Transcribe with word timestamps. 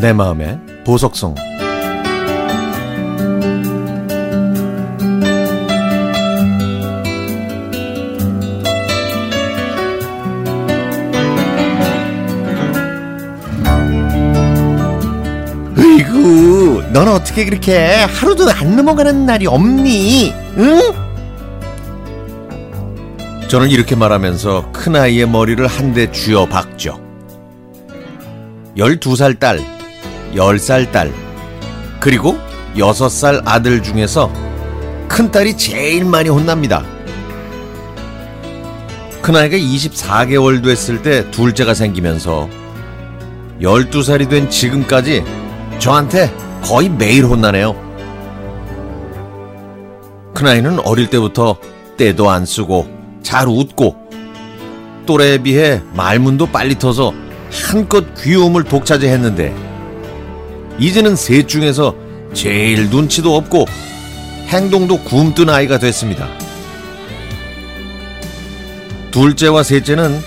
내 0.00 0.12
마음의 0.14 0.58
보석성 0.84 1.34
으이구 15.78 16.84
넌 16.92 17.08
어떻게 17.08 17.44
그렇게 17.44 17.76
하루도 17.76 18.50
안 18.50 18.76
넘어가는 18.76 19.26
날이 19.26 19.46
없니 19.46 20.32
응? 20.56 21.03
저는 23.54 23.70
이렇게 23.70 23.94
말하면서 23.94 24.72
큰아이의 24.72 25.28
머리를 25.28 25.64
한 25.68 25.94
대 25.94 26.10
쥐어 26.10 26.46
박죠 26.46 27.00
12살 28.76 29.38
딸, 29.38 29.60
10살 30.34 30.90
딸, 30.90 31.12
그리고 32.00 32.36
6살 32.74 33.42
아들 33.44 33.80
중에서 33.80 34.28
큰딸이 35.06 35.56
제일 35.56 36.04
많이 36.04 36.28
혼납니다. 36.28 36.84
큰아이가 39.22 39.56
24개월 39.56 40.60
됐을 40.64 41.02
때 41.02 41.30
둘째가 41.30 41.74
생기면서 41.74 42.48
12살이 43.60 44.28
된 44.28 44.50
지금까지 44.50 45.22
저한테 45.78 46.28
거의 46.60 46.88
매일 46.88 47.24
혼나네요. 47.24 47.76
큰아이는 50.34 50.80
어릴 50.80 51.08
때부터 51.08 51.56
때도 51.96 52.28
안 52.30 52.44
쓰고 52.44 52.93
잘 53.24 53.48
웃고 53.48 53.96
또래에 55.06 55.38
비해 55.38 55.82
말문도 55.94 56.46
빨리 56.46 56.78
터서 56.78 57.12
한껏 57.50 58.04
귀여움을 58.22 58.62
독차지했는데 58.62 59.52
이제는 60.78 61.16
셋 61.16 61.48
중에서 61.48 61.96
제일 62.32 62.88
눈치도 62.90 63.34
없고 63.34 63.66
행동도 64.48 64.98
굼뜬 64.98 65.48
아이가 65.50 65.78
됐습니다. 65.78 66.28
둘째와 69.10 69.62
셋째는 69.62 70.20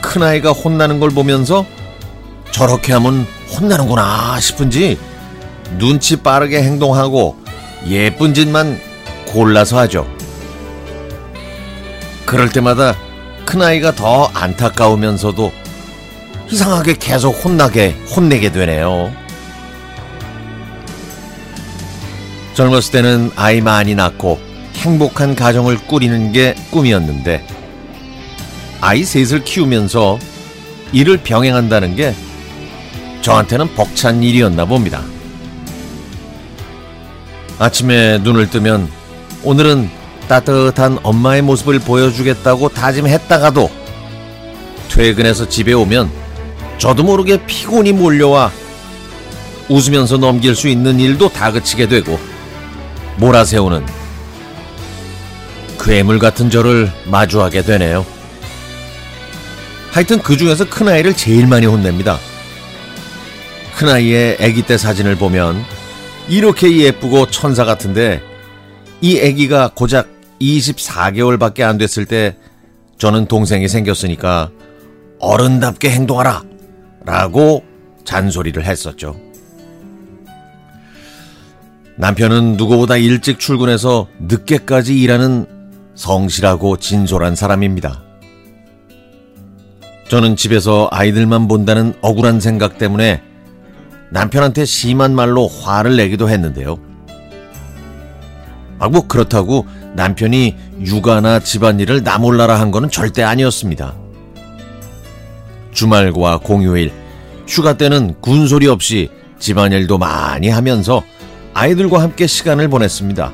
큰아이가 0.00 0.50
혼나는 0.52 1.00
걸 1.00 1.10
보면서 1.10 1.66
저렇게 2.50 2.92
하면 2.94 3.26
혼나는구나 3.52 4.40
싶은지 4.40 4.98
눈치 5.78 6.16
빠르게 6.16 6.62
행동하고 6.62 7.36
예쁜 7.88 8.34
짓만 8.34 8.80
골라서 9.26 9.78
하죠. 9.78 10.17
그럴 12.28 12.50
때마다 12.50 12.94
큰아이가 13.46 13.94
더 13.94 14.26
안타까우면서도 14.34 15.50
이상하게 16.50 16.96
계속 17.00 17.30
혼나게, 17.30 17.96
혼내게 18.14 18.52
되네요. 18.52 19.10
젊었을 22.52 22.92
때는 22.92 23.30
아이 23.34 23.62
많이 23.62 23.94
낳고 23.94 24.38
행복한 24.74 25.34
가정을 25.34 25.78
꾸리는 25.86 26.30
게 26.32 26.54
꿈이었는데, 26.70 27.46
아이 28.82 29.04
셋을 29.04 29.44
키우면서 29.44 30.18
일을 30.92 31.22
병행한다는 31.22 31.96
게 31.96 32.14
저한테는 33.22 33.74
벅찬 33.74 34.22
일이었나 34.22 34.66
봅니다. 34.66 35.00
아침에 37.58 38.18
눈을 38.18 38.50
뜨면 38.50 38.90
오늘은 39.44 39.97
따뜻한 40.28 40.98
엄마의 41.02 41.42
모습을 41.42 41.78
보여주겠다고 41.78 42.68
다짐했다가도 42.68 43.70
퇴근해서 44.90 45.48
집에 45.48 45.72
오면 45.72 46.10
저도 46.78 47.02
모르게 47.02 47.44
피곤이 47.46 47.92
몰려와 47.92 48.52
웃으면서 49.68 50.16
넘길 50.16 50.54
수 50.54 50.68
있는 50.68 51.00
일도 51.00 51.30
다그치게 51.30 51.88
되고 51.88 52.18
몰아세우는 53.16 53.84
괴물 55.80 56.18
같은 56.18 56.50
저를 56.50 56.90
마주하게 57.06 57.62
되네요. 57.62 58.04
하여튼 59.90 60.20
그 60.22 60.36
중에서 60.36 60.68
큰아이를 60.68 61.14
제일 61.14 61.46
많이 61.46 61.66
혼냅니다. 61.66 62.18
큰아이의 63.76 64.38
아기 64.40 64.62
때 64.62 64.76
사진을 64.76 65.16
보면 65.16 65.64
이렇게 66.28 66.76
예쁘고 66.76 67.30
천사 67.30 67.64
같은데 67.64 68.22
이 69.00 69.18
아기가 69.20 69.70
고작 69.74 70.17
24개월밖에 70.40 71.62
안 71.62 71.78
됐을 71.78 72.04
때 72.06 72.36
저는 72.98 73.26
동생이 73.26 73.68
생겼으니까 73.68 74.50
어른답게 75.20 75.90
행동하라 75.90 76.42
라고 77.04 77.64
잔소리를 78.04 78.64
했었죠. 78.64 79.16
남편은 81.96 82.56
누구보다 82.56 82.96
일찍 82.96 83.40
출근해서 83.40 84.06
늦게까지 84.20 84.98
일하는 84.98 85.46
성실하고 85.96 86.76
진솔한 86.76 87.34
사람입니다. 87.34 88.02
저는 90.08 90.36
집에서 90.36 90.88
아이들만 90.90 91.48
본다는 91.48 91.94
억울한 92.00 92.40
생각 92.40 92.78
때문에 92.78 93.20
남편한테 94.10 94.64
심한 94.64 95.14
말로 95.14 95.48
화를 95.48 95.96
내기도 95.96 96.30
했는데요. 96.30 96.87
아, 98.78 98.88
뭐 98.88 99.06
그렇다고 99.06 99.66
남편이 99.94 100.56
육아나 100.84 101.40
집안일을 101.40 102.04
나 102.04 102.18
몰라라 102.18 102.60
한 102.60 102.70
거는 102.70 102.90
절대 102.90 103.22
아니었습니다. 103.22 103.94
주말과 105.72 106.38
공휴일, 106.38 106.92
휴가 107.46 107.76
때는 107.76 108.14
군소리 108.20 108.68
없이 108.68 109.10
집안일도 109.38 109.98
많이 109.98 110.48
하면서 110.48 111.02
아이들과 111.54 112.02
함께 112.02 112.26
시간을 112.26 112.68
보냈습니다. 112.68 113.32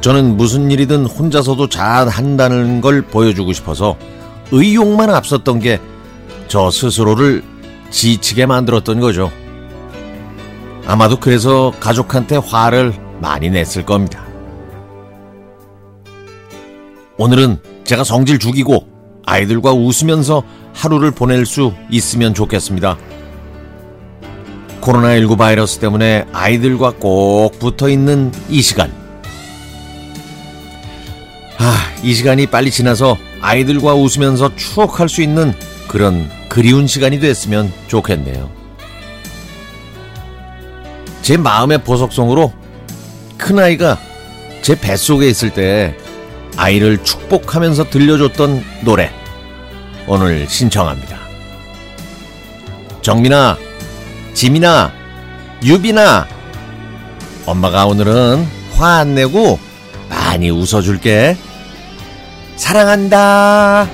저는 0.00 0.36
무슨 0.36 0.70
일이든 0.70 1.06
혼자서도 1.06 1.68
잘 1.68 2.08
한다는 2.08 2.80
걸 2.80 3.02
보여주고 3.02 3.52
싶어서 3.52 3.96
의욕만 4.52 5.10
앞섰던 5.10 5.60
게 5.60 5.80
저 6.48 6.70
스스로를 6.70 7.44
지치게 7.90 8.46
만들었던 8.46 9.00
거죠. 9.00 9.30
아마도 10.86 11.20
그래서 11.20 11.72
가족한테 11.78 12.36
화를 12.36 12.94
많이 13.20 13.50
냈을 13.50 13.84
겁니다. 13.84 14.24
오늘은 17.16 17.58
제가 17.84 18.04
성질 18.04 18.38
죽이고 18.38 18.86
아이들과 19.26 19.72
웃으면서 19.72 20.42
하루를 20.72 21.10
보낼 21.10 21.44
수 21.44 21.72
있으면 21.90 22.32
좋겠습니다. 22.32 22.96
코로나19 24.80 25.36
바이러스 25.36 25.80
때문에 25.80 26.26
아이들과 26.32 26.92
꼭 26.92 27.58
붙어 27.58 27.88
있는 27.88 28.32
이 28.48 28.62
시간. 28.62 28.92
아, 31.58 31.76
이 32.02 32.14
시간이 32.14 32.46
빨리 32.46 32.70
지나서 32.70 33.16
아이들과 33.40 33.94
웃으면서 33.94 34.54
추억할 34.56 35.08
수 35.08 35.20
있는 35.20 35.52
그런 35.88 36.30
그리운 36.48 36.86
시간이 36.86 37.18
됐으면 37.20 37.72
좋겠네요. 37.88 38.50
제 41.22 41.36
마음의 41.36 41.82
보석성으로 41.84 42.52
큰아이가 43.38 43.98
제 44.62 44.74
뱃속에 44.78 45.28
있을 45.28 45.50
때 45.50 45.96
아이를 46.56 47.02
축복하면서 47.04 47.90
들려줬던 47.90 48.64
노래 48.84 49.10
오늘 50.06 50.48
신청합니다. 50.48 51.18
정민아, 53.02 53.56
지민아, 54.34 54.92
유빈아 55.62 56.26
엄마가 57.46 57.86
오늘은 57.86 58.46
화 58.76 58.98
안 58.98 59.14
내고 59.14 59.58
많이 60.08 60.50
웃어줄게. 60.50 61.36
사랑한다. 62.56 63.88